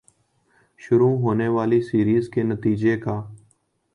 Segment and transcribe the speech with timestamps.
[0.79, 3.21] شروع ہونے والی سیریز کے نتیجے کا